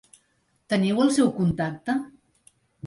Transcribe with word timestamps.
Teniu 0.73 1.03
el 1.05 1.13
seu 1.19 1.31
contacte? 1.39 1.99